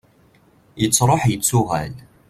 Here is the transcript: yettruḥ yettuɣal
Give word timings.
yettruḥ 0.79 1.21
yettuɣal 1.27 1.93